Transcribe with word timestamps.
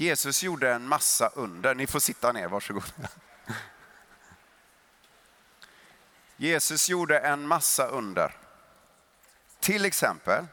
Jesus 0.00 0.42
gjorde 0.42 0.72
en 0.72 0.88
massa 0.88 1.28
under. 1.34 1.74
Ni 1.74 1.86
får 1.86 2.00
sitta 2.00 2.32
ner, 2.32 2.48
varsågod. 2.48 2.92
Jesus 6.36 6.88
gjorde 6.88 7.18
en 7.18 7.46
massa 7.46 7.86
under. 7.86 8.36
Till 9.60 9.84
exempel 9.84 10.46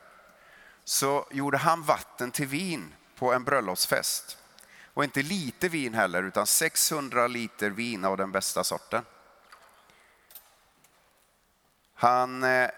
så 0.84 1.28
gjorde 1.32 1.58
han 1.58 1.84
vatten 1.84 2.32
till 2.32 2.48
vin 2.48 2.94
på 3.16 3.34
en 3.34 3.44
bröllopsfest. 3.44 4.38
Och 4.94 5.04
inte 5.04 5.22
lite 5.22 5.70
vin 5.70 5.94
heller, 5.94 6.24
utan 6.24 6.48
600 6.48 7.28
liter 7.28 7.70
vin 7.70 8.06
av 8.06 8.18
den 8.18 8.32
bästa 8.32 8.64
sorten. 8.64 9.06
Han 11.94 12.44
eh, 12.44 12.70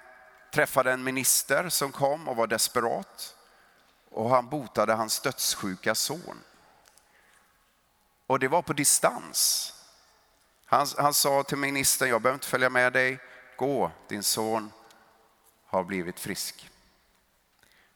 träffade 0.53 0.91
en 0.91 1.03
minister 1.03 1.69
som 1.69 1.91
kom 1.91 2.27
och 2.27 2.35
var 2.35 2.47
desperat 2.47 3.35
och 4.09 4.29
han 4.29 4.49
botade 4.49 4.93
hans 4.93 5.19
dödssjuka 5.19 5.95
son. 5.95 6.43
Och 8.27 8.39
det 8.39 8.47
var 8.47 8.61
på 8.61 8.73
distans. 8.73 9.73
Han, 10.65 10.87
han 10.97 11.13
sa 11.13 11.43
till 11.43 11.57
ministern, 11.57 12.09
jag 12.09 12.21
behöver 12.21 12.35
inte 12.35 12.47
följa 12.47 12.69
med 12.69 12.93
dig, 12.93 13.19
gå, 13.57 13.91
din 14.07 14.23
son 14.23 14.71
har 15.65 15.83
blivit 15.83 16.19
frisk. 16.19 16.69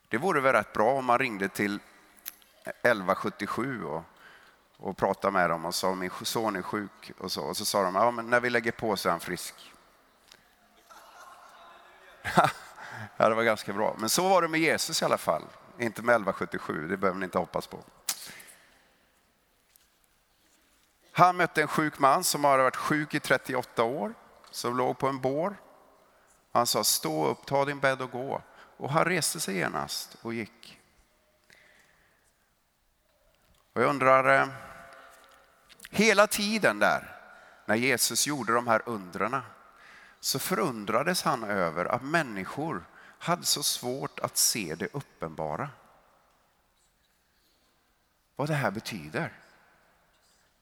Det 0.08 0.18
vore 0.18 0.42
väl 0.42 0.54
rätt 0.54 0.74
bra 0.74 0.94
om 0.94 1.06
man 1.06 1.20
ringde 1.20 1.50
till 1.50 1.80
1177 2.64 3.84
och, 3.84 4.04
och 4.78 4.98
pratade 4.98 5.34
med 5.34 5.50
dem 5.50 5.66
och 5.66 5.76
sa 5.76 5.96
min 5.96 6.12
son 6.24 6.56
är 6.56 6.62
sjuk 6.62 7.12
och 7.18 7.32
så, 7.32 7.42
och 7.42 7.58
så 7.58 7.66
sa 7.66 7.84
de, 7.84 7.96
ja 7.96 8.12
men 8.12 8.30
när 8.30 8.40
vi 8.40 8.50
lägger 8.50 8.72
på 8.72 8.98
så 8.98 9.10
är 9.10 9.12
han 9.12 9.20
frisk. 9.20 9.56
ja, 13.18 13.30
det 13.30 13.36
var 13.36 13.44
ganska 13.44 13.74
bra. 13.74 13.96
Men 13.98 14.10
så 14.10 14.30
var 14.30 14.42
det 14.42 14.48
med 14.48 14.60
Jesus 14.60 15.02
i 15.02 15.06
alla 15.06 15.18
fall. 15.18 15.44
Inte 15.78 16.02
med 16.02 16.16
1177, 16.16 16.88
det 16.88 16.98
behöver 16.98 17.20
ni 17.20 17.26
inte 17.26 17.38
hoppas 17.38 17.68
på. 17.68 17.84
Han 21.22 21.38
mötte 21.38 21.62
en 21.62 21.68
sjuk 21.68 22.00
man 22.00 22.24
som 22.24 22.44
hade 22.44 22.64
varit 22.64 22.76
sjuk 22.76 23.14
i 23.14 23.20
38 23.20 23.84
år, 23.84 24.14
som 24.52 24.78
låg 24.78 24.98
på 24.98 25.08
en 25.08 25.22
bår. 25.22 25.56
Han 26.52 26.68
sa 26.68 26.84
stå 26.84 27.28
upp, 27.28 27.46
ta 27.46 27.66
din 27.66 27.80
bädd 27.80 28.02
och 28.02 28.12
gå. 28.12 28.42
Och 28.78 28.90
han 28.90 29.06
reste 29.06 29.40
sig 29.40 29.56
genast 29.56 30.18
och 30.22 30.34
gick. 30.34 30.80
Och 33.74 33.82
jag 33.82 33.90
undrar, 33.90 34.42
eh, 34.42 34.48
hela 35.90 36.28
tiden 36.28 36.80
där 36.80 37.20
när 37.66 37.76
Jesus 37.76 38.28
gjorde 38.28 38.54
de 38.54 38.68
här 38.68 38.82
undrarna, 38.86 39.44
så 40.20 40.40
förundrades 40.40 41.24
han 41.24 41.44
över 41.44 41.86
att 41.86 42.04
människor 42.04 42.84
hade 43.20 43.44
så 43.44 43.64
svårt 43.64 44.20
att 44.20 44.38
se 44.38 44.76
det 44.76 44.88
uppenbara. 44.94 45.70
Vad 48.36 48.48
det 48.48 48.56
här 48.56 48.72
betyder. 48.72 49.41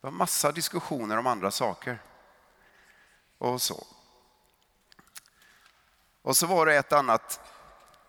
Det 0.00 0.06
var 0.06 0.10
massa 0.10 0.52
diskussioner 0.52 1.16
om 1.16 1.26
andra 1.26 1.50
saker. 1.50 1.98
Och 3.38 3.62
så. 3.62 3.86
Och 6.22 6.36
så 6.36 6.46
var 6.46 6.66
det 6.66 6.76
ett 6.76 6.92
annat, 6.92 7.40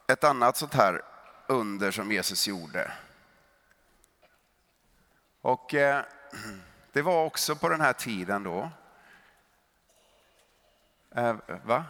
ett 0.08 0.24
annat 0.24 0.58
sånt 0.58 0.74
här 0.74 1.02
under 1.48 1.92
som 1.92 2.12
Jesus 2.12 2.48
gjorde. 2.48 2.92
Och 5.42 5.74
eh, 5.74 6.04
det 6.92 7.02
var 7.02 7.26
också 7.26 7.56
på 7.56 7.70
den 7.70 7.82
här 7.82 7.94
tiden 7.94 8.44
då. 8.44 8.70
Eh, 11.16 11.36
va? 11.64 11.86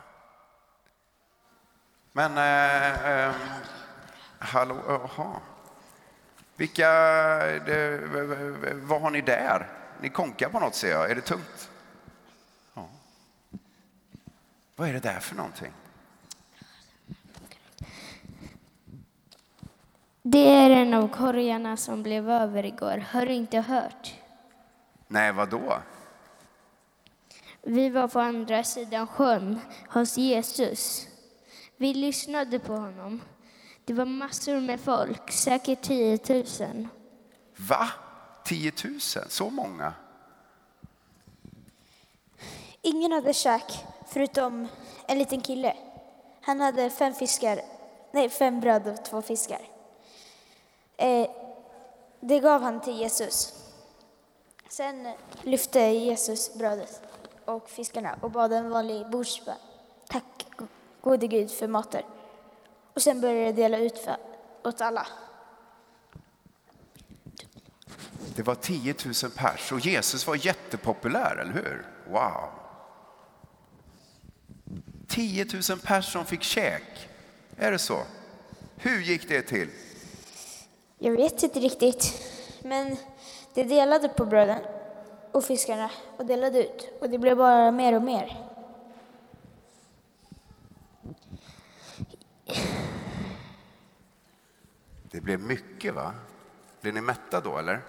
Men, 2.12 2.38
eh, 2.38 3.10
eh, 3.10 3.36
hallå, 4.40 4.82
jaha. 4.88 5.40
Vilka, 6.56 6.92
det, 7.66 8.00
vad 8.76 9.02
har 9.02 9.12
ni 9.12 9.22
där? 9.22 9.81
Ni 10.02 10.10
konkar 10.10 10.50
på 10.50 10.60
något 10.60 10.76
ser 10.76 10.92
jag. 10.92 11.12
Är 11.12 11.16
det 11.16 11.22
tungt? 11.22 11.70
Ja. 12.74 12.90
Vad 14.76 14.90
är 14.90 14.94
det 14.94 15.00
där 15.00 15.20
för 15.20 15.36
någonting? 15.36 15.72
Det 20.22 20.50
är 20.50 20.70
en 20.70 20.94
av 20.94 21.08
korgarna 21.08 21.78
som 21.78 22.04
blev 22.04 22.30
över 22.30 22.66
igår. 22.66 23.06
Har 23.12 23.26
du 23.26 23.34
inte 23.34 23.60
hört? 23.60 24.16
Nej, 25.08 25.32
vad 25.32 25.50
då? 25.50 25.78
Vi 27.62 27.90
var 27.90 28.08
på 28.08 28.20
andra 28.20 28.64
sidan 28.64 29.08
sjön 29.08 29.60
hos 29.90 30.18
Jesus. 30.18 31.08
Vi 31.78 31.94
lyssnade 31.94 32.60
på 32.60 32.76
honom. 32.76 33.22
Det 33.86 33.94
var 33.94 34.06
massor 34.06 34.60
med 34.60 34.80
folk, 34.80 35.32
säkert 35.32 35.82
10 35.82 36.20
000. 36.30 36.88
Va? 37.56 37.90
10 38.52 38.72
000? 38.84 39.00
Så 39.30 39.50
många? 39.50 39.94
Ingen 42.82 43.12
hade 43.12 43.34
käk 43.34 43.86
förutom 44.08 44.68
en 45.08 45.18
liten 45.18 45.42
kille. 45.42 45.76
Han 46.42 46.62
hade 46.62 46.90
fem 46.90 47.14
fiskar, 47.14 47.62
nej 48.12 48.30
fem 48.30 48.60
bröd 48.60 48.88
och 48.88 49.06
två 49.06 49.22
fiskar. 49.22 49.62
Eh, 50.98 51.30
det 52.20 52.40
gav 52.40 52.62
han 52.62 52.82
till 52.82 52.98
Jesus. 52.98 53.54
Sen 54.70 55.14
lyfte 55.42 55.80
Jesus 55.80 56.54
brödet 56.54 57.02
och 57.46 57.70
fiskarna 57.70 58.20
och 58.22 58.32
bad 58.32 58.54
en 58.54 58.70
vanlig 58.70 59.10
bordsbön. 59.10 59.56
Tack 60.08 60.48
gode 61.02 61.28
Gud 61.28 61.52
för 61.52 61.68
maten. 61.68 62.04
Och 62.94 63.02
sen 63.02 63.22
började 63.22 63.46
det 63.46 63.52
dela 63.52 63.78
ut 63.78 63.98
för, 63.98 64.18
åt 64.64 64.82
alla. 64.82 65.08
Det 68.36 68.44
var 68.44 68.56
10 68.56 68.96
000 69.06 69.14
pers 69.36 69.72
och 69.72 69.80
Jesus 69.80 70.28
var 70.28 70.46
jättepopulär, 70.46 71.36
eller 71.36 71.54
hur? 71.54 71.86
Wow! 72.08 72.50
10 75.08 75.46
000 75.70 75.80
pers 75.80 76.12
som 76.12 76.26
fick 76.26 76.44
käk. 76.44 77.10
Är 77.58 77.72
det 77.72 77.80
så? 77.80 78.04
Hur 78.76 79.02
gick 79.02 79.28
det 79.28 79.42
till? 79.42 79.70
Jag 80.98 81.12
vet 81.12 81.44
inte 81.44 81.60
riktigt, 81.60 82.24
men 82.64 82.98
de 83.54 83.64
delade 83.64 84.10
på 84.10 84.26
bröden 84.26 84.60
och 85.32 85.44
fiskarna 85.44 85.92
och 86.18 86.26
delade 86.26 86.60
ut 86.68 86.90
och 87.02 87.10
det 87.10 87.18
blev 87.18 87.38
bara 87.38 87.72
mer 87.72 87.96
och 87.96 88.02
mer. 88.02 88.48
Det 95.12 95.22
blev 95.22 95.40
mycket, 95.40 95.94
va? 95.94 96.14
Blev 96.82 96.94
ni 96.94 97.02
mätta 97.02 97.42
då, 97.42 97.58
eller? 97.58 97.82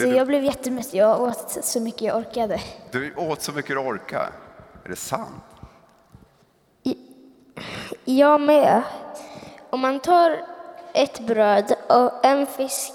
Alltså 0.00 0.16
jag 0.16 0.26
blev 0.26 0.44
jättemätt. 0.44 0.94
Jag 0.94 1.22
åt 1.22 1.64
så 1.64 1.80
mycket 1.80 2.02
jag 2.02 2.16
orkade. 2.16 2.60
Du 2.90 3.14
åt 3.14 3.42
så 3.42 3.52
mycket 3.52 3.76
du 3.76 3.78
orkade. 3.78 4.32
Är 4.84 4.88
det 4.88 4.96
sant? 4.96 5.44
Jag 8.04 8.40
med. 8.40 8.82
Om 9.70 9.80
man 9.80 10.00
tar 10.00 10.46
ett 10.92 11.20
bröd 11.20 11.74
och 11.88 12.24
en 12.24 12.46
fisk 12.46 12.92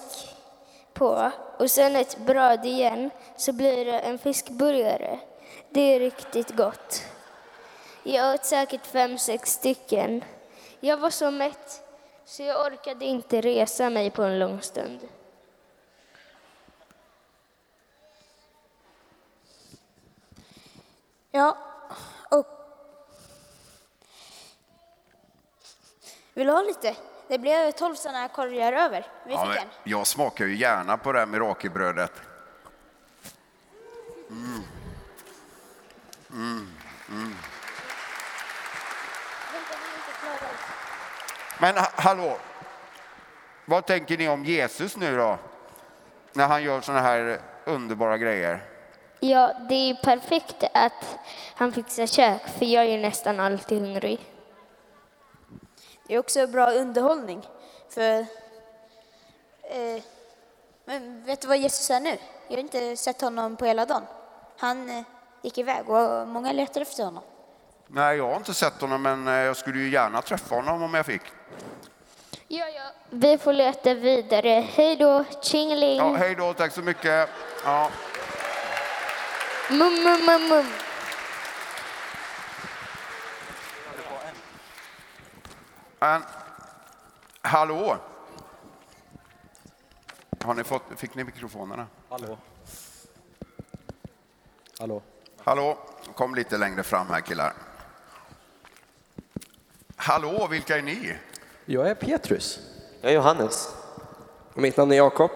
på 0.93 1.31
och 1.57 1.71
sen 1.71 1.95
ett 1.95 2.17
bröd 2.17 2.66
igen 2.66 3.09
så 3.37 3.53
blir 3.53 3.85
det 3.85 3.99
en 3.99 4.17
fiskburgare. 4.17 5.19
Det 5.69 5.81
är 5.81 5.99
riktigt 5.99 6.55
gott. 6.55 7.03
Jag 8.03 8.35
åt 8.35 8.45
säkert 8.45 8.85
fem, 8.85 9.17
sex 9.17 9.51
stycken. 9.51 10.23
Jag 10.79 10.97
var 10.97 11.09
så 11.09 11.31
mätt 11.31 11.81
så 12.25 12.43
jag 12.43 12.66
orkade 12.66 13.05
inte 13.05 13.41
resa 13.41 13.89
mig 13.89 14.09
på 14.09 14.23
en 14.23 14.39
lång 14.39 14.61
stund. 14.61 14.99
Ja, 21.35 21.58
och... 22.29 22.46
Vill 26.34 26.47
du 26.47 26.53
ha 26.53 26.61
lite? 26.61 26.96
Det 27.28 27.40
blev 27.40 27.72
tolv 27.72 27.96
sådana 27.96 28.17
här 28.20 28.28
korgar 28.28 28.73
över. 28.73 29.05
Vi 29.26 29.34
Ja, 29.34 29.52
fick 29.52 29.61
en. 29.61 29.67
jag 29.84 30.08
smakar 30.08 30.46
ju 30.46 30.55
gärna 30.55 30.97
på 30.97 31.11
det 31.11 31.20
här 31.20 31.26
mirakelbrödet. 31.26 32.11
Mm. 34.29 34.61
Mm. 36.32 36.67
Mm. 37.09 37.35
Men 41.59 41.78
ha- 41.78 41.91
hallå, 41.96 42.37
vad 43.66 43.85
tänker 43.85 44.17
ni 44.17 44.29
om 44.29 44.46
Jesus 44.46 44.97
nu 44.97 45.17
då? 45.17 45.37
När 46.34 46.47
han 46.47 46.64
gör 46.64 46.82
såna 46.82 47.02
här 47.02 47.40
underbara 47.66 48.17
grejer. 48.17 48.64
Ja, 49.29 49.53
det 49.69 49.89
är 49.89 49.93
perfekt 49.93 50.63
att 50.73 51.17
han 51.55 51.72
fixar 51.72 52.05
kök 52.05 52.41
för 52.57 52.66
jag 52.66 52.85
är 52.85 52.97
nästan 52.97 53.39
alltid 53.39 53.81
hungrig. 53.81 54.19
Det 56.07 56.16
är 56.16 56.19
också 56.19 56.47
bra 56.47 56.72
underhållning. 56.72 57.47
För... 57.89 58.19
Eh, 59.61 60.03
men 60.85 61.23
vet 61.23 61.41
du 61.41 61.47
vad 61.47 61.57
Jesus 61.57 61.89
är 61.89 61.99
nu? 61.99 62.17
Jag 62.47 62.55
har 62.55 62.61
inte 62.61 62.97
sett 62.97 63.22
honom 63.22 63.55
på 63.55 63.66
hela 63.66 63.85
dagen. 63.85 64.03
Han 64.57 64.89
eh, 64.89 65.03
gick 65.41 65.57
iväg 65.57 65.89
och 65.89 66.27
många 66.27 66.51
letar 66.51 66.81
efter 66.81 67.03
honom. 67.03 67.23
Nej, 67.87 68.17
jag 68.17 68.29
har 68.29 68.35
inte 68.35 68.53
sett 68.53 68.81
honom, 68.81 69.01
men 69.01 69.27
eh, 69.27 69.33
jag 69.33 69.57
skulle 69.57 69.79
ju 69.79 69.89
gärna 69.89 70.22
träffa 70.22 70.55
honom 70.55 70.83
om 70.83 70.93
jag 70.93 71.05
fick. 71.05 71.22
Ja, 72.47 72.66
ja. 72.67 72.83
Vi 73.09 73.37
får 73.37 73.53
leta 73.53 73.93
vidare. 73.93 74.67
Hej 74.75 74.95
då, 74.95 75.23
tjingeling. 75.41 75.97
Ja, 75.97 76.16
hej 76.16 76.35
då, 76.35 76.53
tack 76.53 76.72
så 76.72 76.81
mycket. 76.81 77.29
Ja. 77.66 77.89
Mum, 79.70 79.79
mum, 80.03 80.26
mum, 80.26 80.47
mum. 80.50 80.66
Men, 86.00 86.22
hallå? 87.41 87.97
Har 90.44 90.53
ni 90.53 90.64
fått, 90.64 90.82
fick 90.96 91.16
ni 91.16 91.23
mikrofonerna? 91.23 91.88
Hallå? 92.09 92.38
Hallå? 94.79 95.02
Hallå? 95.44 95.78
Kom 96.16 96.35
lite 96.35 96.58
längre 96.58 96.84
fram 96.84 97.08
här 97.08 97.22
killar. 97.22 97.53
Hallå, 99.96 100.47
vilka 100.52 100.78
är 100.78 100.82
ni? 100.82 101.16
Jag 101.66 101.90
är 101.90 101.96
Petrus. 101.96 102.59
Jag 103.02 103.11
är 103.11 103.16
Johannes. 103.16 103.76
Och 104.53 104.61
mitt 104.61 104.78
namn 104.78 104.91
är 104.91 104.96
Jakob 104.96 105.32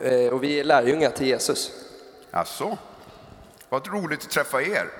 eh, 0.00 0.32
och 0.32 0.42
vi 0.42 0.60
är 0.60 0.64
lärjungar 0.64 1.10
till 1.10 1.26
Jesus. 1.26 1.72
Alltså, 2.30 2.78
vad 3.68 3.86
roligt 3.86 4.24
att 4.24 4.30
träffa 4.30 4.62
er. 4.62 4.90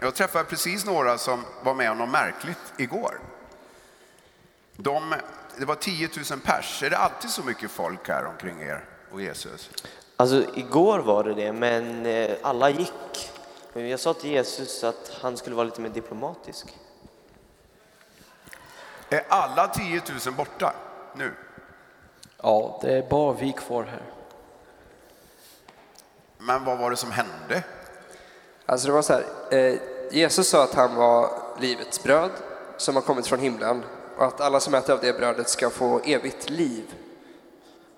Jag 0.00 0.14
träffade 0.14 0.44
precis 0.44 0.84
några 0.84 1.18
som 1.18 1.44
var 1.62 1.74
med 1.74 1.90
om 1.90 1.98
något 1.98 2.08
märkligt 2.08 2.72
igår. 2.76 3.20
De, 4.76 5.14
det 5.58 5.64
var 5.64 5.74
10 5.74 6.08
000 6.30 6.40
pers. 6.40 6.82
Är 6.82 6.90
det 6.90 6.98
alltid 6.98 7.30
så 7.30 7.42
mycket 7.42 7.70
folk 7.70 8.08
här 8.08 8.26
omkring 8.26 8.62
er 8.62 8.84
och 9.12 9.22
Jesus? 9.22 9.70
Alltså 10.16 10.44
igår 10.54 10.98
var 10.98 11.24
det 11.24 11.34
det, 11.34 11.52
men 11.52 12.06
eh, 12.06 12.36
alla 12.42 12.70
gick. 12.70 13.32
Jag 13.72 14.00
sa 14.00 14.14
till 14.14 14.30
Jesus 14.30 14.84
att 14.84 15.12
han 15.20 15.36
skulle 15.36 15.56
vara 15.56 15.64
lite 15.64 15.80
mer 15.80 15.88
diplomatisk. 15.88 16.78
Är 19.08 19.24
alla 19.28 19.68
10 19.68 20.02
000 20.26 20.34
borta 20.34 20.74
nu? 21.14 21.32
Ja, 22.42 22.78
det 22.82 22.98
är 22.98 23.08
bara 23.08 23.32
vi 23.32 23.52
kvar 23.52 23.84
här. 23.84 24.02
Men 26.38 26.64
vad 26.64 26.78
var 26.78 26.90
det 26.90 26.96
som 26.96 27.10
hände? 27.10 27.62
Alltså 28.66 28.86
det 28.86 28.92
var 28.92 29.02
så 29.02 29.12
här, 29.12 29.24
eh, 29.50 29.78
Jesus 30.10 30.48
sa 30.48 30.64
att 30.64 30.74
han 30.74 30.94
var 30.94 31.30
livets 31.60 32.02
bröd 32.02 32.30
som 32.76 32.94
har 32.94 33.02
kommit 33.02 33.26
från 33.26 33.38
himlen 33.38 33.82
och 34.16 34.24
att 34.24 34.40
alla 34.40 34.60
som 34.60 34.74
äter 34.74 34.94
av 34.94 35.00
det 35.00 35.18
brödet 35.18 35.48
ska 35.48 35.70
få 35.70 36.00
evigt 36.04 36.50
liv. 36.50 36.94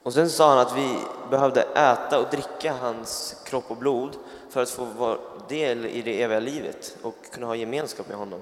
Och 0.03 0.13
sen 0.13 0.31
sa 0.31 0.49
han 0.49 0.59
att 0.59 0.77
vi 0.77 0.99
behövde 1.31 1.63
äta 1.63 2.19
och 2.19 2.31
dricka 2.31 2.73
hans 2.81 3.37
kropp 3.45 3.65
och 3.69 3.77
blod 3.77 4.17
för 4.51 4.63
att 4.63 4.71
få 4.71 4.85
vara 4.85 5.19
del 5.49 5.87
i 5.87 6.03
det 6.03 6.23
eviga 6.23 6.41
livet 6.41 6.97
och 7.03 7.15
kunna 7.33 7.47
ha 7.47 7.57
gemenskap 7.57 8.09
med 8.09 8.17
honom. 8.17 8.41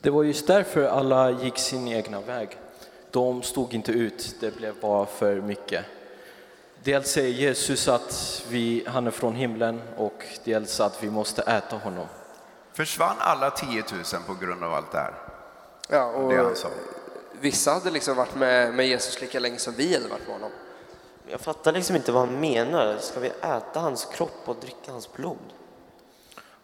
Det 0.00 0.10
var 0.10 0.22
just 0.22 0.46
därför 0.46 0.84
alla 0.84 1.30
gick 1.30 1.58
sin 1.58 1.88
egna 1.88 2.20
väg. 2.20 2.58
De 3.10 3.42
stod 3.42 3.74
inte 3.74 3.92
ut, 3.92 4.36
det 4.40 4.56
blev 4.56 4.74
bara 4.80 5.06
för 5.06 5.40
mycket. 5.40 5.84
Dels 6.86 7.08
säger 7.10 7.30
Jesus 7.30 7.88
att 7.88 8.42
vi, 8.48 8.84
han 8.86 9.06
är 9.06 9.10
från 9.10 9.34
himlen 9.34 9.82
och 9.96 10.24
dels 10.44 10.80
att 10.80 11.02
vi 11.02 11.10
måste 11.10 11.42
äta 11.42 11.76
honom. 11.76 12.06
Försvann 12.72 13.16
alla 13.18 13.50
10 13.50 13.84
000 13.92 14.22
på 14.26 14.34
grund 14.44 14.64
av 14.64 14.74
allt 14.74 14.92
det 14.92 14.98
här? 14.98 15.14
Ja, 15.88 16.04
och 16.04 16.30
Det 16.30 16.36
han 16.36 16.56
sa. 16.56 16.68
vissa 17.40 17.70
hade 17.70 17.90
liksom 17.90 18.16
varit 18.16 18.34
med, 18.34 18.74
med 18.74 18.86
Jesus 18.88 19.20
lika 19.20 19.40
länge 19.40 19.58
som 19.58 19.74
vi 19.74 19.94
hade 19.94 20.08
varit 20.08 20.26
med 20.26 20.32
honom. 20.36 20.50
Jag 21.28 21.40
fattar 21.40 21.72
liksom 21.72 21.96
inte 21.96 22.12
vad 22.12 22.28
han 22.28 22.40
menar. 22.40 22.96
Ska 23.00 23.20
vi 23.20 23.28
äta 23.28 23.80
hans 23.80 24.04
kropp 24.04 24.42
och 24.44 24.56
dricka 24.56 24.92
hans 24.92 25.12
blod? 25.12 25.52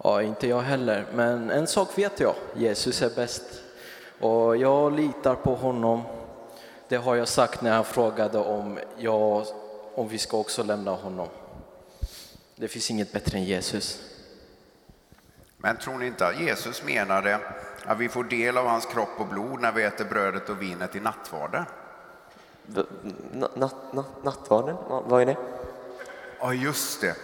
Ja, 0.05 0.23
inte 0.23 0.49
jag 0.49 0.61
heller, 0.61 1.07
men 1.15 1.51
en 1.51 1.67
sak 1.67 1.99
vet 1.99 2.21
jag, 2.21 2.35
Jesus 2.57 3.03
är 3.03 3.11
bäst. 3.11 3.43
Och 4.21 4.57
jag 4.57 4.93
litar 4.93 5.35
på 5.35 5.55
honom. 5.55 6.03
Det 6.89 6.97
har 6.97 7.15
jag 7.17 7.29
sagt 7.29 7.63
när 7.63 7.73
han 7.73 7.85
frågade 7.85 8.39
om, 8.39 8.79
jag, 8.97 9.47
om 9.95 10.09
vi 10.09 10.19
ska 10.19 10.37
också 10.37 10.63
lämna 10.63 10.91
honom. 10.91 11.29
Det 12.57 12.69
finns 12.69 12.91
inget 12.91 13.13
bättre 13.13 13.39
än 13.39 13.45
Jesus. 13.45 14.01
Men 15.57 15.77
tror 15.77 15.99
ni 15.99 16.07
inte 16.07 16.27
att 16.27 16.41
Jesus 16.41 16.83
menade 16.85 17.39
att 17.85 17.99
vi 17.99 18.09
får 18.09 18.25
del 18.25 18.59
av 18.59 18.67
hans 18.67 18.87
kropp 18.87 19.09
och 19.19 19.27
blod 19.27 19.61
när 19.61 19.73
vi 19.73 19.83
äter 19.83 20.05
brödet 20.05 20.49
och 20.49 20.63
vinet 20.63 20.97
i 20.97 21.01
nattvarden? 21.01 21.65
Natt, 23.33 23.57
natt, 23.93 24.25
nattvarden? 24.25 24.77
Va- 24.89 25.03
Vad 25.07 25.23
är 25.23 25.27
det? 25.27 25.37
Ja, 26.41 26.55
just 26.55 27.01
det. 27.01 27.17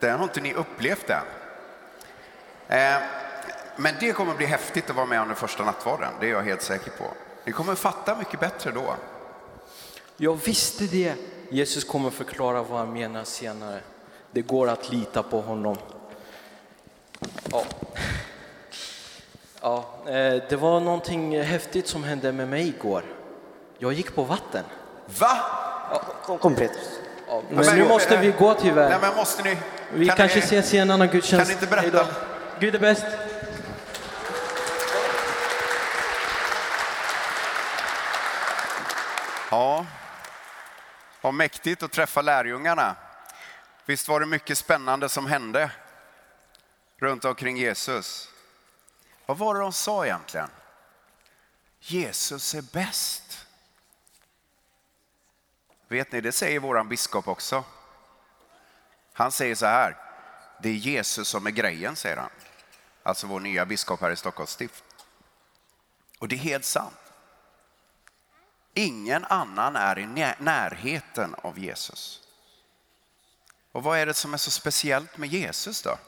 Det 0.00 0.08
har 0.10 0.24
inte 0.24 0.40
ni 0.40 0.54
upplevt 0.54 1.10
än. 1.10 1.22
Eh, 2.68 3.02
men 3.76 3.94
det 4.00 4.12
kommer 4.12 4.34
bli 4.34 4.46
häftigt 4.46 4.90
att 4.90 4.96
vara 4.96 5.06
med 5.06 5.20
om 5.20 5.26
den 5.28 5.36
första 5.36 5.64
nattvarden, 5.64 6.12
det 6.20 6.26
är 6.26 6.30
jag 6.30 6.42
helt 6.42 6.62
säker 6.62 6.90
på. 6.90 7.04
Ni 7.44 7.52
kommer 7.52 7.74
fatta 7.74 8.16
mycket 8.16 8.40
bättre 8.40 8.70
då. 8.70 8.94
Jag 10.16 10.34
visste 10.44 10.84
det. 10.84 11.14
Jesus 11.50 11.84
kommer 11.84 12.10
förklara 12.10 12.62
vad 12.62 12.78
han 12.78 12.92
menar 12.92 13.24
senare. 13.24 13.80
Det 14.32 14.42
går 14.42 14.68
att 14.68 14.90
lita 14.92 15.22
på 15.22 15.40
honom. 15.40 15.76
Ja. 17.52 17.64
Ja, 19.60 19.84
eh, 20.06 20.42
det 20.48 20.56
var 20.60 20.80
någonting 20.80 21.42
häftigt 21.42 21.88
som 21.88 22.04
hände 22.04 22.32
med 22.32 22.48
mig 22.48 22.68
igår. 22.68 23.02
Jag 23.78 23.92
gick 23.92 24.14
på 24.14 24.22
vatten. 24.24 24.64
Va? 25.18 25.38
Kom, 26.24 26.38
kom 26.38 26.54
Petrus. 26.54 26.88
Ja, 27.28 27.42
men- 27.50 27.66
men 27.66 27.76
nu 27.78 27.88
måste 27.88 28.16
vi 28.16 28.30
gå 28.38 28.46
Nej, 28.52 28.56
tyvärr. 28.62 28.98
men 29.00 29.16
måste 29.16 29.42
ni... 29.42 29.56
Vi 29.94 30.06
kan 30.06 30.16
kanske 30.16 30.38
ni, 30.38 30.44
ses 30.44 30.74
i 30.74 30.78
en 30.78 30.90
annan 30.90 31.08
gudstjänst. 31.08 31.50
Kan 31.50 31.58
ni 31.58 31.64
inte 31.64 31.90
berätta? 31.92 32.06
Gud 32.60 32.74
är 32.74 32.78
bäst. 32.78 33.04
Ja, 39.50 39.86
vad 41.26 41.34
mäktigt 41.34 41.82
att 41.82 41.92
träffa 41.92 42.22
lärjungarna. 42.22 42.96
Visst 43.86 44.08
var 44.08 44.20
det 44.20 44.26
mycket 44.26 44.58
spännande 44.58 45.08
som 45.08 45.26
hände 45.26 45.70
runt 46.96 47.24
omkring 47.24 47.56
Jesus. 47.56 48.30
Vad 49.26 49.38
var 49.38 49.54
det 49.54 49.60
de 49.60 49.72
sa 49.72 50.04
egentligen? 50.04 50.50
Jesus 51.80 52.54
är 52.54 52.62
bäst. 52.62 53.46
Vet 55.88 56.12
ni, 56.12 56.20
det 56.20 56.32
säger 56.32 56.60
våran 56.60 56.88
biskop 56.88 57.28
också. 57.28 57.64
Han 59.12 59.32
säger 59.32 59.54
så 59.54 59.66
här, 59.66 59.96
det 60.62 60.68
är 60.68 60.72
Jesus 60.72 61.28
som 61.28 61.46
är 61.46 61.50
grejen, 61.50 61.96
säger 61.96 62.16
han. 62.16 62.30
Alltså 63.02 63.26
vår 63.26 63.40
nya 63.40 63.66
biskop 63.66 64.00
här 64.00 64.10
i 64.10 64.16
Stockholms 64.16 64.50
stift. 64.50 64.84
Och 66.18 66.28
det 66.28 66.36
är 66.36 66.40
helt 66.40 66.64
sant. 66.64 67.05
Ingen 68.78 69.24
annan 69.24 69.76
är 69.76 69.98
i 69.98 70.06
närheten 70.38 71.34
av 71.42 71.58
Jesus. 71.58 72.22
Och 73.72 73.82
vad 73.82 73.98
är 73.98 74.06
det 74.06 74.14
som 74.14 74.34
är 74.34 74.38
så 74.38 74.50
speciellt 74.50 75.18
med 75.18 75.28
Jesus 75.28 75.82
då? 75.82 75.98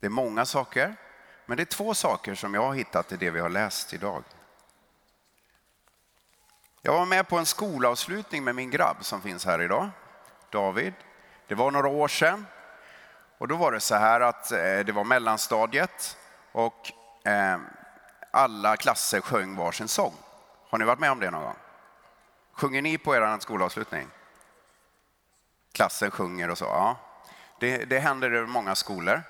Det 0.00 0.06
är 0.06 0.10
många 0.10 0.44
saker, 0.44 0.96
men 1.46 1.56
det 1.56 1.62
är 1.62 1.64
två 1.64 1.94
saker 1.94 2.34
som 2.34 2.54
jag 2.54 2.62
har 2.62 2.74
hittat 2.74 3.12
i 3.12 3.16
det 3.16 3.30
vi 3.30 3.40
har 3.40 3.48
läst 3.48 3.94
idag. 3.94 4.24
Jag 6.82 6.92
var 6.92 7.06
med 7.06 7.28
på 7.28 7.38
en 7.38 7.46
skolavslutning 7.46 8.44
med 8.44 8.54
min 8.54 8.70
grabb 8.70 9.04
som 9.04 9.22
finns 9.22 9.44
här 9.44 9.62
idag, 9.62 9.90
David. 10.50 10.92
Det 11.46 11.54
var 11.54 11.70
några 11.70 11.88
år 11.88 12.08
sedan. 12.08 12.46
Och 13.38 13.48
då 13.48 13.56
var 13.56 13.72
det 13.72 13.80
så 13.80 13.94
här 13.94 14.20
att 14.20 14.52
eh, 14.52 14.58
det 14.58 14.92
var 14.92 15.04
mellanstadiet 15.04 16.16
och 16.52 16.92
eh, 17.24 17.58
alla 18.32 18.76
klasser 18.76 19.20
sjöng 19.20 19.56
varsin 19.56 19.88
sång. 19.88 20.14
Har 20.70 20.78
ni 20.78 20.84
varit 20.84 20.98
med 20.98 21.10
om 21.10 21.20
det 21.20 21.30
någon 21.30 21.42
gång? 21.42 21.56
Sjunger 22.52 22.82
ni 22.82 22.98
på 22.98 23.16
er 23.16 23.38
skolavslutning? 23.38 24.08
Klassen 25.72 26.10
sjunger 26.10 26.50
och 26.50 26.58
så? 26.58 26.64
Ja. 26.64 26.96
Det, 27.60 27.84
det 27.84 27.98
händer 27.98 28.34
i 28.34 28.46
många 28.46 28.74
skolor. 28.74 29.22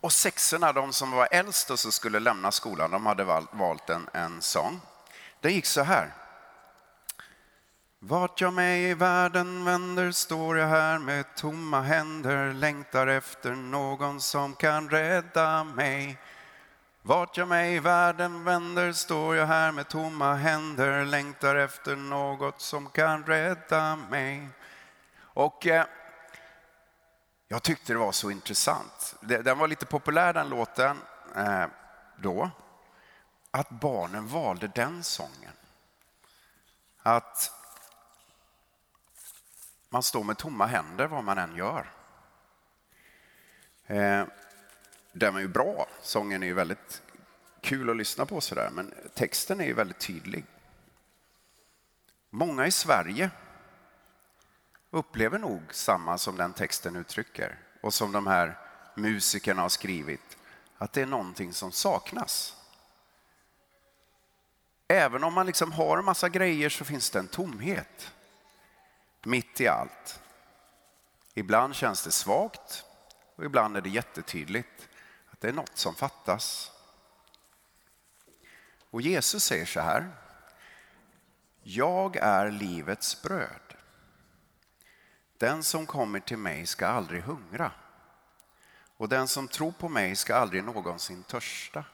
Och 0.00 0.12
sexorna, 0.12 0.72
de 0.72 0.92
som 0.92 1.10
var 1.10 1.28
äldst 1.30 1.70
och 1.70 1.78
som 1.78 1.92
skulle 1.92 2.20
lämna 2.20 2.50
skolan, 2.50 2.90
de 2.90 3.06
hade 3.06 3.24
valt 3.50 3.90
en, 3.90 4.08
en 4.12 4.42
sång. 4.42 4.80
Den 5.40 5.52
gick 5.52 5.66
så 5.66 5.82
här. 5.82 6.12
Vart 7.98 8.40
jag 8.40 8.52
mig 8.52 8.84
i 8.84 8.94
världen 8.94 9.64
vänder 9.64 10.12
står 10.12 10.58
jag 10.58 10.68
här 10.68 10.98
med 10.98 11.36
tomma 11.36 11.80
händer 11.80 12.52
längtar 12.52 13.06
efter 13.06 13.50
någon 13.50 14.20
som 14.20 14.54
kan 14.54 14.90
rädda 14.90 15.64
mig. 15.64 16.18
Vart 17.06 17.36
jag 17.36 17.48
mig 17.48 17.74
i 17.74 17.78
världen 17.78 18.44
vänder 18.44 18.92
står 18.92 19.36
jag 19.36 19.46
här 19.46 19.72
med 19.72 19.88
tomma 19.88 20.34
händer 20.34 21.04
längtar 21.04 21.56
efter 21.56 21.96
något 21.96 22.60
som 22.60 22.90
kan 22.90 23.24
rädda 23.24 23.96
mig. 23.96 24.48
Och 25.18 25.66
eh, 25.66 25.86
jag 27.48 27.62
tyckte 27.62 27.92
det 27.92 27.98
var 27.98 28.12
så 28.12 28.30
intressant. 28.30 29.14
Den 29.20 29.58
var 29.58 29.68
lite 29.68 29.86
populär 29.86 30.32
den 30.32 30.48
låten 30.48 30.98
eh, 31.36 31.66
då. 32.16 32.50
Att 33.50 33.70
barnen 33.70 34.28
valde 34.28 34.68
den 34.74 35.02
sången. 35.02 35.52
Att 37.02 37.50
man 39.88 40.02
står 40.02 40.24
med 40.24 40.38
tomma 40.38 40.66
händer 40.66 41.06
vad 41.06 41.24
man 41.24 41.38
än 41.38 41.56
gör. 41.56 41.90
Eh, 43.86 44.24
den 45.14 45.36
är 45.36 45.40
ju 45.40 45.48
bra. 45.48 45.86
Sången 46.02 46.42
är 46.42 46.46
ju 46.46 46.54
väldigt 46.54 47.02
kul 47.60 47.90
att 47.90 47.96
lyssna 47.96 48.26
på 48.26 48.40
sådär, 48.40 48.70
men 48.72 48.94
texten 49.14 49.60
är 49.60 49.64
ju 49.64 49.72
väldigt 49.72 50.00
tydlig. 50.00 50.44
Många 52.30 52.66
i 52.66 52.70
Sverige 52.70 53.30
upplever 54.90 55.38
nog 55.38 55.62
samma 55.70 56.18
som 56.18 56.36
den 56.36 56.52
texten 56.52 56.96
uttrycker 56.96 57.58
och 57.80 57.94
som 57.94 58.12
de 58.12 58.26
här 58.26 58.58
musikerna 58.94 59.62
har 59.62 59.68
skrivit, 59.68 60.36
att 60.78 60.92
det 60.92 61.02
är 61.02 61.06
någonting 61.06 61.52
som 61.52 61.72
saknas. 61.72 62.56
Även 64.88 65.24
om 65.24 65.34
man 65.34 65.46
liksom 65.46 65.72
har 65.72 65.98
en 65.98 66.04
massa 66.04 66.28
grejer 66.28 66.68
så 66.68 66.84
finns 66.84 67.10
det 67.10 67.18
en 67.18 67.28
tomhet 67.28 68.12
mitt 69.22 69.60
i 69.60 69.68
allt. 69.68 70.20
Ibland 71.34 71.74
känns 71.74 72.04
det 72.04 72.10
svagt 72.10 72.84
och 73.36 73.44
ibland 73.44 73.76
är 73.76 73.80
det 73.80 73.88
jättetydligt 73.88 74.88
det 75.44 75.50
är 75.50 75.52
något 75.52 75.78
som 75.78 75.94
fattas. 75.94 76.72
Och 78.90 79.02
Jesus 79.02 79.44
säger 79.44 79.66
så 79.66 79.80
här. 79.80 80.10
Jag 81.62 82.16
är 82.16 82.50
livets 82.50 83.22
bröd. 83.22 83.74
Den 85.38 85.62
som 85.62 85.86
kommer 85.86 86.20
till 86.20 86.38
mig 86.38 86.66
ska 86.66 86.86
aldrig 86.86 87.22
hungra 87.22 87.72
och 88.96 89.08
den 89.08 89.28
som 89.28 89.48
tror 89.48 89.72
på 89.72 89.88
mig 89.88 90.16
ska 90.16 90.34
aldrig 90.34 90.64
någonsin 90.64 91.22
törsta. 91.22 91.84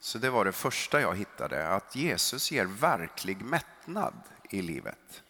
Så 0.00 0.18
det 0.18 0.30
var 0.30 0.44
det 0.44 0.52
första 0.52 1.00
jag 1.00 1.16
hittade, 1.16 1.68
att 1.68 1.96
Jesus 1.96 2.52
ger 2.52 2.64
verklig 2.64 3.40
mättnad 3.40 4.22
i 4.50 4.62
livet. 4.62 5.22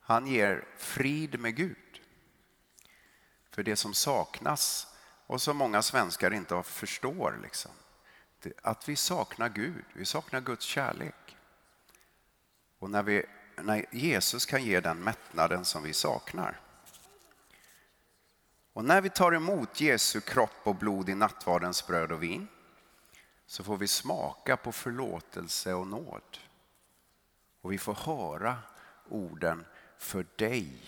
Han 0.00 0.26
ger 0.26 0.64
frid 0.78 1.40
med 1.40 1.56
Gud. 1.56 2.00
För 3.50 3.62
det 3.62 3.76
som 3.76 3.94
saknas 3.94 4.88
och 5.28 5.42
som 5.42 5.56
många 5.56 5.82
svenskar 5.82 6.34
inte 6.34 6.62
förstår, 6.62 7.38
liksom, 7.42 7.70
att 8.62 8.88
vi 8.88 8.96
saknar 8.96 9.48
Gud, 9.48 9.84
vi 9.92 10.04
saknar 10.04 10.40
Guds 10.40 10.64
kärlek. 10.64 11.36
Och 12.78 12.90
när, 12.90 13.02
vi, 13.02 13.24
när 13.56 13.86
Jesus 13.90 14.46
kan 14.46 14.64
ge 14.64 14.80
den 14.80 14.98
mättnaden 14.98 15.64
som 15.64 15.82
vi 15.82 15.92
saknar. 15.92 16.60
Och 18.72 18.84
när 18.84 19.00
vi 19.00 19.10
tar 19.10 19.32
emot 19.32 19.80
Jesu 19.80 20.20
kropp 20.20 20.60
och 20.62 20.74
blod 20.74 21.08
i 21.08 21.14
nattvardens 21.14 21.86
bröd 21.86 22.12
och 22.12 22.22
vin 22.22 22.48
så 23.46 23.64
får 23.64 23.76
vi 23.76 23.88
smaka 23.88 24.56
på 24.56 24.72
förlåtelse 24.72 25.74
och 25.74 25.86
nåd. 25.86 26.38
Och 27.60 27.72
vi 27.72 27.78
får 27.78 27.94
höra 27.94 28.58
orden 29.08 29.64
för 29.98 30.26
dig 30.36 30.82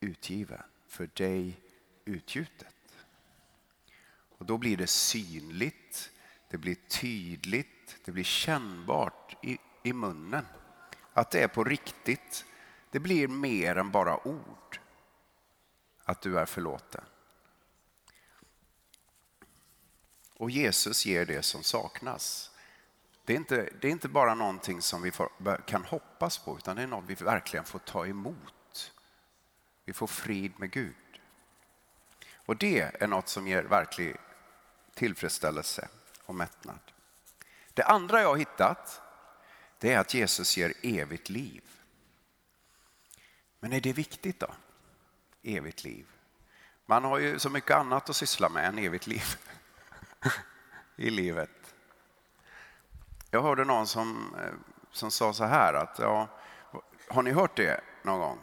utgiven, 0.00 0.62
för 0.88 1.10
dig 1.14 1.60
utgjutet. 2.04 2.77
Och 4.38 4.46
då 4.46 4.58
blir 4.58 4.76
det 4.76 4.86
synligt, 4.86 6.10
det 6.48 6.58
blir 6.58 6.74
tydligt, 6.74 7.96
det 8.04 8.12
blir 8.12 8.24
kännbart 8.24 9.36
i, 9.42 9.58
i 9.82 9.92
munnen. 9.92 10.46
Att 11.12 11.30
det 11.30 11.42
är 11.42 11.48
på 11.48 11.64
riktigt. 11.64 12.44
Det 12.90 13.00
blir 13.00 13.28
mer 13.28 13.76
än 13.76 13.90
bara 13.90 14.28
ord. 14.28 14.78
Att 16.04 16.20
du 16.20 16.38
är 16.38 16.46
förlåten. 16.46 17.04
Och 20.36 20.50
Jesus 20.50 21.06
ger 21.06 21.26
det 21.26 21.42
som 21.42 21.62
saknas. 21.62 22.50
Det 23.24 23.32
är 23.32 23.36
inte, 23.36 23.68
det 23.80 23.88
är 23.88 23.92
inte 23.92 24.08
bara 24.08 24.34
någonting 24.34 24.82
som 24.82 25.02
vi 25.02 25.10
får, 25.10 25.66
kan 25.66 25.84
hoppas 25.84 26.38
på, 26.38 26.56
utan 26.56 26.76
det 26.76 26.82
är 26.82 26.86
något 26.86 27.04
vi 27.06 27.14
verkligen 27.14 27.64
får 27.64 27.78
ta 27.78 28.06
emot. 28.06 28.92
Vi 29.84 29.92
får 29.92 30.06
frid 30.06 30.52
med 30.56 30.70
Gud. 30.70 30.94
Och 32.34 32.56
det 32.56 33.02
är 33.02 33.06
något 33.06 33.28
som 33.28 33.48
ger 33.48 33.62
verklig 33.62 34.16
tillfredsställelse 34.98 35.88
och 36.26 36.34
mättnad. 36.34 36.78
Det 37.74 37.82
andra 37.82 38.22
jag 38.22 38.28
har 38.28 38.36
hittat, 38.36 39.02
det 39.78 39.92
är 39.92 39.98
att 39.98 40.14
Jesus 40.14 40.56
ger 40.56 40.74
evigt 40.82 41.28
liv. 41.28 41.62
Men 43.60 43.72
är 43.72 43.80
det 43.80 43.92
viktigt 43.92 44.40
då? 44.40 44.54
Evigt 45.42 45.84
liv. 45.84 46.06
Man 46.86 47.04
har 47.04 47.18
ju 47.18 47.38
så 47.38 47.50
mycket 47.50 47.76
annat 47.76 48.10
att 48.10 48.16
syssla 48.16 48.48
med 48.48 48.66
än 48.66 48.78
evigt 48.78 49.06
liv 49.06 49.36
i 50.96 51.10
livet. 51.10 51.74
Jag 53.30 53.42
hörde 53.42 53.64
någon 53.64 53.86
som, 53.86 54.34
eh, 54.34 54.52
som 54.90 55.10
sa 55.10 55.32
så 55.32 55.44
här 55.44 55.74
att, 55.74 55.98
ja, 55.98 56.28
har 57.08 57.22
ni 57.22 57.32
hört 57.32 57.56
det 57.56 57.80
någon 58.02 58.20
gång? 58.20 58.38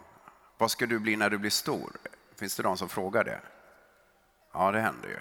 Vad 0.58 0.70
ska 0.70 0.86
du 0.86 0.98
bli 0.98 1.16
när 1.16 1.30
du 1.30 1.38
blir 1.38 1.50
stor? 1.50 1.96
Finns 2.36 2.56
det 2.56 2.62
de 2.62 2.76
som 2.76 2.88
frågar 2.88 3.24
det? 3.24 3.40
Ja, 4.52 4.72
det 4.72 4.80
händer 4.80 5.08
ju. 5.08 5.20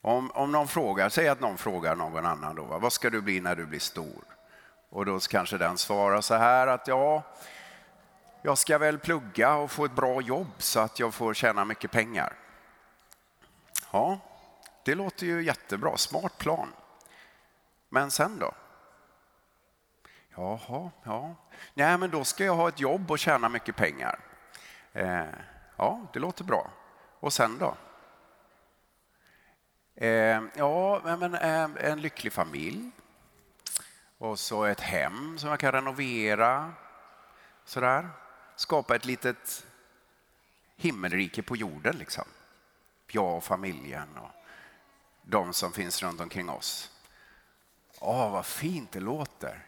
Om, 0.00 0.30
om 0.30 0.52
någon 0.52 0.68
frågar, 0.68 1.08
säg 1.08 1.28
att 1.28 1.40
någon 1.40 1.58
frågar 1.58 1.96
någon 1.96 2.26
annan 2.26 2.56
då, 2.56 2.62
vad 2.62 2.92
ska 2.92 3.10
du 3.10 3.20
bli 3.20 3.40
när 3.40 3.56
du 3.56 3.66
blir 3.66 3.80
stor? 3.80 4.24
Och 4.90 5.06
då 5.06 5.20
kanske 5.20 5.58
den 5.58 5.78
svarar 5.78 6.20
så 6.20 6.34
här 6.34 6.66
att 6.66 6.88
ja, 6.88 7.22
jag 8.42 8.58
ska 8.58 8.78
väl 8.78 8.98
plugga 8.98 9.54
och 9.54 9.70
få 9.70 9.84
ett 9.84 9.96
bra 9.96 10.20
jobb 10.20 10.52
så 10.58 10.80
att 10.80 10.98
jag 10.98 11.14
får 11.14 11.34
tjäna 11.34 11.64
mycket 11.64 11.90
pengar. 11.90 12.32
Ja, 13.92 14.18
det 14.84 14.94
låter 14.94 15.26
ju 15.26 15.42
jättebra, 15.42 15.96
smart 15.96 16.38
plan. 16.38 16.72
Men 17.88 18.10
sen 18.10 18.38
då? 18.38 18.52
Jaha, 20.36 20.90
ja. 21.02 21.34
Nej, 21.74 21.98
men 21.98 22.10
då 22.10 22.24
ska 22.24 22.44
jag 22.44 22.54
ha 22.54 22.68
ett 22.68 22.80
jobb 22.80 23.10
och 23.10 23.18
tjäna 23.18 23.48
mycket 23.48 23.76
pengar. 23.76 24.18
Eh, 24.92 25.24
ja, 25.76 26.00
det 26.12 26.18
låter 26.18 26.44
bra. 26.44 26.70
Och 27.20 27.32
sen 27.32 27.58
då? 27.58 27.74
Eh, 30.00 30.42
ja, 30.54 31.00
men 31.18 31.34
eh, 31.34 31.90
en 31.90 32.00
lycklig 32.00 32.32
familj. 32.32 32.90
Och 34.18 34.38
så 34.38 34.64
ett 34.64 34.80
hem 34.80 35.38
som 35.38 35.50
jag 35.50 35.58
kan 35.58 35.72
renovera. 35.72 36.72
Sådär. 37.64 38.08
Skapa 38.56 38.96
ett 38.96 39.04
litet 39.04 39.66
himmelrike 40.76 41.42
på 41.42 41.56
jorden 41.56 41.96
liksom. 41.96 42.24
Jag 43.10 43.36
och 43.36 43.44
familjen 43.44 44.16
och 44.16 44.30
de 45.22 45.52
som 45.52 45.72
finns 45.72 46.02
runt 46.02 46.20
omkring 46.20 46.48
oss. 46.48 46.90
Åh, 47.98 48.32
vad 48.32 48.46
fint 48.46 48.92
det 48.92 49.00
låter. 49.00 49.66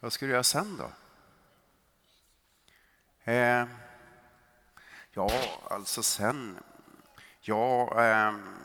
Vad 0.00 0.12
ska 0.12 0.26
du 0.26 0.32
göra 0.32 0.42
sen 0.42 0.76
då? 0.76 0.90
Eh, 3.32 3.66
ja, 5.12 5.30
alltså 5.70 6.02
sen... 6.02 6.58
Ja, 7.40 8.00
ehm, 8.02 8.59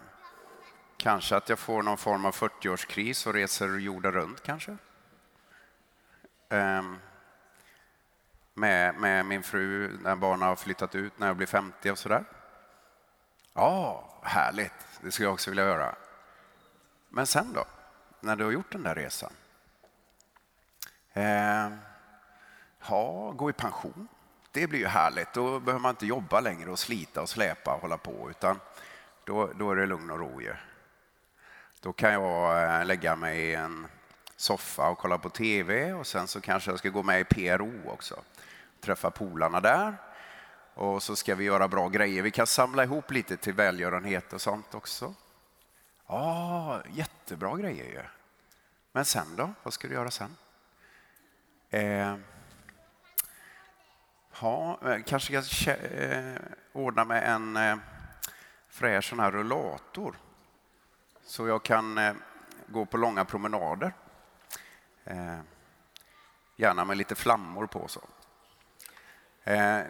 kanske 1.06 1.36
att 1.36 1.50
jag 1.50 1.60
får 1.60 1.84
någon 1.84 1.98
form 1.98 2.26
av 2.26 2.36
40-årskris 2.36 3.28
och 3.28 3.34
reser 3.34 3.78
jorden 3.78 4.12
runt 4.12 4.44
kanske. 4.44 4.78
Um, 6.50 7.00
med, 8.54 8.96
med 8.96 9.26
min 9.26 9.44
fru 9.44 9.98
när 10.02 10.16
barnen 10.16 10.48
har 10.48 10.56
flyttat 10.56 10.96
ut, 10.96 11.20
när 11.20 11.28
jag 11.28 11.38
blir 11.38 11.48
50 11.48 11.92
och 11.92 11.98
sådär. 11.98 12.26
Ja, 13.54 14.10
härligt. 14.24 14.74
Det 15.02 15.12
skulle 15.12 15.26
jag 15.26 15.34
också 15.34 15.52
vilja 15.52 15.64
göra. 15.64 15.96
Men 17.10 17.28
sen 17.28 17.54
då? 17.54 17.66
När 18.20 18.36
du 18.36 18.44
har 18.44 18.52
gjort 18.52 18.72
den 18.72 18.84
där 18.84 18.96
resan? 18.96 19.34
Eh, 21.14 21.70
ja, 22.90 23.32
gå 23.36 23.50
i 23.50 23.54
pension. 23.54 24.08
Det 24.52 24.68
blir 24.68 24.80
ju 24.80 24.88
härligt. 24.88 25.34
Då 25.34 25.60
behöver 25.60 25.82
man 25.82 25.90
inte 25.90 26.06
jobba 26.06 26.40
längre 26.40 26.72
och 26.72 26.80
slita 26.80 27.22
och 27.22 27.30
släpa 27.30 27.76
och 27.76 27.82
hålla 27.82 27.98
på, 27.98 28.30
utan 28.30 28.60
då, 29.24 29.52
då 29.56 29.72
är 29.72 29.76
det 29.76 29.86
lugn 29.86 30.12
och 30.12 30.20
ro. 30.20 30.42
Ju. 30.42 30.54
Då 31.86 31.94
kan 31.94 32.14
jag 32.14 32.64
eh, 32.64 32.86
lägga 32.86 33.16
mig 33.16 33.40
i 33.40 33.56
en 33.56 33.88
soffa 34.36 34.90
och 34.90 34.98
kolla 34.98 35.18
på 35.18 35.30
TV 35.30 35.94
och 35.94 36.08
sen 36.08 36.28
så 36.28 36.42
kanske 36.42 36.72
jag 36.72 36.80
ska 36.80 36.90
gå 36.90 37.04
med 37.04 37.22
i 37.22 37.24
PRO 37.24 37.90
också. 37.90 38.22
Träffa 38.82 39.12
polarna 39.12 39.62
där 39.62 39.98
och 40.74 41.04
så 41.04 41.16
ska 41.16 41.36
vi 41.36 41.44
göra 41.44 41.68
bra 41.68 41.90
grejer. 41.90 42.22
Vi 42.22 42.32
kan 42.32 42.48
samla 42.48 42.84
ihop 42.84 43.12
lite 43.12 43.38
till 43.38 43.54
välgörenhet 43.54 44.34
och 44.34 44.42
sånt 44.42 44.76
också. 44.76 45.14
Ja, 46.08 46.82
jättebra 46.94 47.58
grejer 47.58 47.86
ju. 47.86 48.02
Men 48.92 49.06
sen 49.06 49.36
då? 49.36 49.54
Vad 49.64 49.74
ska 49.74 49.88
du 49.88 49.94
göra 49.94 50.12
sen? 50.12 50.36
Eh, 51.70 52.16
ha, 54.32 54.80
eh, 54.86 55.04
kanske 55.06 55.34
jag 55.34 55.44
ska 55.44 55.72
eh, 55.72 56.36
ordna 56.74 57.06
med 57.06 57.30
en 57.30 57.58
eh, 57.58 57.78
fräsch 58.70 59.10
sån 59.10 59.20
här 59.20 59.32
rullator 59.32 60.16
så 61.26 61.48
jag 61.48 61.64
kan 61.64 61.98
eh, 61.98 62.14
gå 62.68 62.86
på 62.86 62.98
långa 62.98 63.26
promenader. 63.26 63.94
Eh, 65.04 65.40
gärna 66.56 66.86
med 66.86 66.98
lite 66.98 67.16
flammor 67.16 67.68
på. 67.68 67.88
så. 67.88 68.02
Eh, 69.44 69.82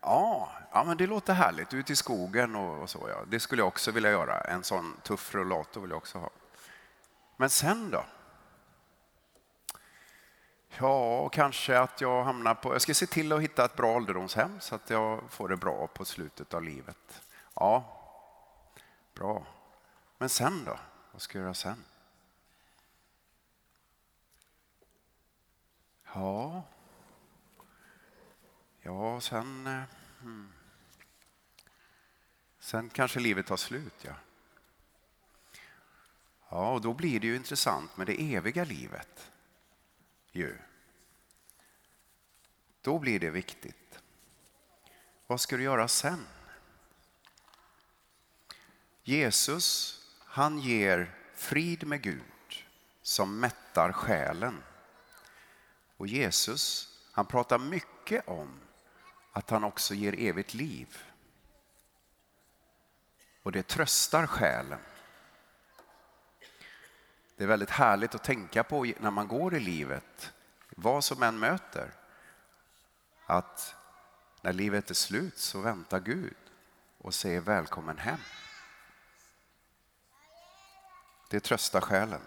ja, 0.00 0.52
ja, 0.72 0.84
men 0.84 0.96
det 0.96 1.06
låter 1.06 1.32
härligt. 1.34 1.74
Ut 1.74 1.90
i 1.90 1.96
skogen 1.96 2.56
och, 2.56 2.82
och, 2.82 2.90
så. 2.90 3.08
Ja. 3.08 3.24
Det 3.28 3.40
skulle 3.40 3.62
jag 3.62 3.68
också 3.68 3.90
vilja 3.90 4.10
göra. 4.10 4.40
En 4.40 4.64
sån 4.64 4.96
tuff 5.02 5.34
rullator 5.34 5.80
vill 5.80 5.90
jag 5.90 5.98
också 5.98 6.18
ha. 6.18 6.30
Men 7.36 7.50
sen 7.50 7.90
då? 7.90 8.04
Ja, 10.78 11.28
kanske 11.28 11.78
att 11.78 12.00
jag 12.00 12.24
hamnar 12.24 12.54
på... 12.54 12.74
Jag 12.74 12.82
ska 12.82 12.94
se 12.94 13.06
till 13.06 13.32
att 13.32 13.40
hitta 13.40 13.64
ett 13.64 13.76
bra 13.76 13.96
ålderdomshem 13.96 14.60
så 14.60 14.74
att 14.74 14.90
jag 14.90 15.22
får 15.30 15.48
det 15.48 15.56
bra 15.56 15.86
på 15.86 16.04
slutet 16.04 16.54
av 16.54 16.62
livet. 16.62 17.22
Ja, 17.54 17.96
Bra. 19.16 19.46
Men 20.18 20.28
sen 20.28 20.64
då? 20.64 20.78
Vad 21.12 21.22
ska 21.22 21.38
jag 21.38 21.42
göra 21.44 21.54
sen? 21.54 21.84
Ja, 26.04 26.62
ja 28.80 29.20
sen... 29.20 29.66
Eh, 29.66 29.82
hmm. 30.20 30.52
Sen 32.58 32.90
kanske 32.90 33.20
livet 33.20 33.46
tar 33.46 33.56
slut, 33.56 34.04
ja. 34.04 34.14
Ja, 36.48 36.72
och 36.72 36.80
då 36.80 36.94
blir 36.94 37.20
det 37.20 37.26
ju 37.26 37.36
intressant 37.36 37.96
med 37.96 38.06
det 38.06 38.34
eviga 38.34 38.64
livet. 38.64 39.30
Ju. 40.32 40.58
Då 42.82 42.98
blir 42.98 43.20
det 43.20 43.30
viktigt. 43.30 43.98
Vad 45.26 45.40
ska 45.40 45.56
du 45.56 45.62
göra 45.62 45.88
sen? 45.88 46.26
Jesus, 49.02 49.95
han 50.36 50.58
ger 50.58 51.14
frid 51.34 51.86
med 51.86 52.02
Gud 52.02 52.66
som 53.02 53.40
mättar 53.40 53.92
själen. 53.92 54.62
Och 55.96 56.06
Jesus, 56.06 56.88
han 57.12 57.26
pratar 57.26 57.58
mycket 57.58 58.28
om 58.28 58.60
att 59.32 59.50
han 59.50 59.64
också 59.64 59.94
ger 59.94 60.14
evigt 60.18 60.54
liv. 60.54 60.98
Och 63.42 63.52
det 63.52 63.62
tröstar 63.62 64.26
själen. 64.26 64.78
Det 67.36 67.44
är 67.44 67.48
väldigt 67.48 67.70
härligt 67.70 68.14
att 68.14 68.24
tänka 68.24 68.64
på 68.64 68.84
när 69.00 69.10
man 69.10 69.28
går 69.28 69.54
i 69.54 69.60
livet, 69.60 70.32
vad 70.76 71.04
som 71.04 71.22
än 71.22 71.38
möter, 71.38 71.92
att 73.26 73.74
när 74.42 74.52
livet 74.52 74.90
är 74.90 74.94
slut 74.94 75.38
så 75.38 75.60
väntar 75.60 76.00
Gud 76.00 76.36
och 76.98 77.14
säger 77.14 77.40
välkommen 77.40 77.98
hem. 77.98 78.20
Det 81.28 81.40
tröstar 81.40 81.80
själen. 81.80 82.20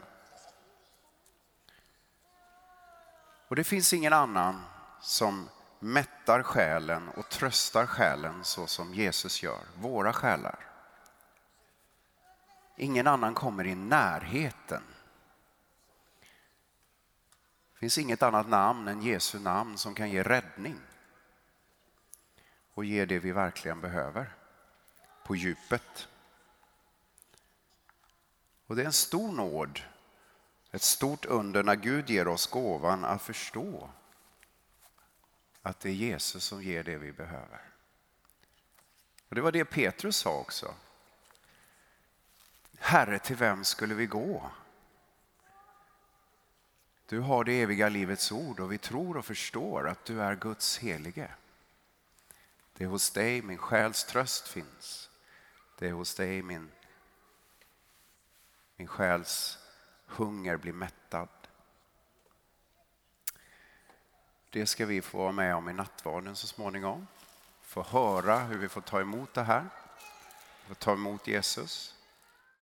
Och 3.48 3.56
det 3.56 3.64
finns 3.64 3.94
ingen 3.94 4.14
annan 4.14 4.66
som 5.02 5.50
mättar 5.80 6.44
själen 6.44 7.10
och 7.10 7.30
tröstar 7.30 7.86
själen 7.86 8.44
så 8.44 8.68
som 8.68 8.94
Jesus 8.94 9.44
gör, 9.44 9.64
våra 9.76 10.14
själar. 10.14 10.60
Ingen 12.76 13.08
annan 13.08 13.34
kommer 13.34 13.68
i 13.68 13.76
närheten. 13.76 14.84
Det 17.74 17.80
finns 17.80 17.98
inget 17.98 18.24
annat 18.24 18.50
namn 18.50 18.88
än 18.88 19.02
Jesu 19.02 19.40
namn 19.40 19.78
som 19.78 19.96
kan 19.96 20.10
ge 20.10 20.24
räddning 20.24 20.80
och 22.74 22.86
ge 22.86 23.06
det 23.06 23.20
vi 23.20 23.32
verkligen 23.32 23.82
behöver 23.82 24.34
på 25.24 25.36
djupet. 25.36 26.08
Och 28.70 28.76
det 28.76 28.82
är 28.82 28.86
en 28.86 28.94
stor 28.94 29.32
nåd, 29.32 29.82
ett 30.72 30.82
stort 30.82 31.26
under 31.26 31.64
när 31.64 31.76
Gud 31.76 32.10
ger 32.10 32.28
oss 32.28 32.48
gåvan 32.48 33.06
att 33.06 33.22
förstå 33.22 33.90
att 35.62 35.80
det 35.80 35.90
är 35.90 35.94
Jesus 35.94 36.44
som 36.44 36.64
ger 36.64 36.84
det 36.84 36.98
vi 36.98 37.12
behöver. 37.12 37.62
Och 39.30 39.36
Det 39.36 39.42
var 39.42 39.52
det 39.52 39.66
Petrus 39.66 40.18
sa 40.18 40.40
också. 40.40 40.74
Herre, 42.78 43.20
till 43.20 43.36
vem 43.36 43.64
skulle 43.64 43.96
vi 43.96 44.06
gå? 44.06 44.52
Du 47.06 47.20
har 47.20 47.44
det 47.44 47.62
eviga 47.62 47.90
livets 47.90 48.32
ord 48.32 48.60
och 48.60 48.72
vi 48.72 48.78
tror 48.78 49.18
och 49.18 49.26
förstår 49.26 49.88
att 49.88 50.06
du 50.06 50.22
är 50.22 50.36
Guds 50.36 50.78
helige. 50.78 51.32
Det 52.74 52.84
är 52.84 52.88
hos 52.88 53.12
dig 53.12 53.42
min 53.42 53.58
själs 53.58 54.04
tröst 54.04 54.48
finns. 54.48 55.10
Det 55.80 55.88
är 55.88 55.92
hos 55.92 56.16
dig 56.16 56.42
min, 56.42 56.72
min 58.80 58.88
själs 58.88 59.58
hunger 60.06 60.58
blir 60.58 60.74
mättad. 60.74 61.28
Det 64.50 64.66
ska 64.66 64.86
vi 64.86 65.02
få 65.02 65.18
vara 65.18 65.32
med 65.32 65.56
om 65.56 65.70
i 65.70 65.74
nattvarden 65.74 66.36
så 66.36 66.48
småningom. 66.48 67.08
Få 67.62 67.84
höra 67.84 68.40
hur 68.40 68.58
vi 68.58 68.70
får 68.70 68.82
ta 68.82 69.02
emot 69.02 69.34
det 69.34 69.44
här. 69.44 69.66
Få 70.68 70.74
ta 70.74 70.94
emot 70.94 71.28
Jesus. 71.28 71.96